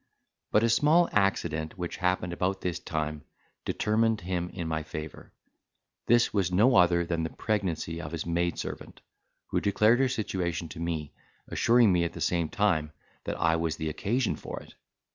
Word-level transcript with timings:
But 0.51 0.63
a 0.63 0.69
small 0.69 1.07
accident, 1.11 1.77
which 1.77 1.97
happened 1.97 2.33
about 2.33 2.61
this 2.61 2.79
time, 2.79 3.23
determined 3.65 4.21
him 4.21 4.49
in 4.49 4.67
my 4.67 4.81
favour. 4.81 5.31
This 6.07 6.33
was 6.33 6.51
no 6.51 6.75
other 6.75 7.05
than 7.05 7.21
the 7.21 7.29
pregnancy 7.29 8.01
of 8.01 8.11
his 8.11 8.25
maidservant, 8.25 9.01
who 9.51 9.61
declared 9.61 9.99
her 9.99 10.09
situation 10.09 10.67
to 10.69 10.79
me, 10.79 11.13
assuring 11.49 11.91
me 11.93 12.03
at 12.03 12.13
the 12.13 12.19
same 12.19 12.49
time 12.49 12.93
that 13.25 13.39
I 13.39 13.57
was 13.57 13.75
the 13.75 13.89
occasion 13.89 14.33
of 14.33 14.43
it. 14.63 14.73